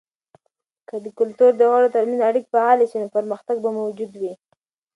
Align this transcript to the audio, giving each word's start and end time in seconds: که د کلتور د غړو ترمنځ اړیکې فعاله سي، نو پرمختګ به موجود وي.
که 0.87 0.95
د 1.03 1.05
کلتور 1.19 1.51
د 1.57 1.61
غړو 1.71 1.93
ترمنځ 1.95 2.21
اړیکې 2.29 2.51
فعاله 2.53 2.85
سي، 2.91 2.97
نو 3.01 3.07
پرمختګ 3.17 3.55
به 3.63 3.69
موجود 3.79 4.11
وي. 4.21 4.33